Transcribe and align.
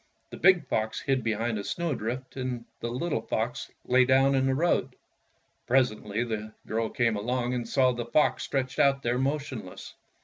The 0.31 0.37
big 0.37 0.65
fox 0.67 0.99
hid 1.01 1.23
behind 1.23 1.59
a 1.59 1.63
snow 1.63 1.93
drift, 1.93 2.35
and 2.35 2.65
the 2.79 2.89
little 2.89 3.21
fox 3.21 3.69
lay 3.85 4.03
down 4.03 4.33
in 4.33 4.47
the 4.47 4.55
road. 4.55 4.95
Presently 5.67 6.23
the 6.23 6.53
girl 6.65 6.89
came 6.89 7.15
along 7.15 7.53
and 7.53 7.69
saw 7.69 7.91
the 7.91 8.05
fox 8.07 8.41
stretched 8.41 8.79
out 8.79 9.03
there 9.03 9.19
motionless. 9.19 9.93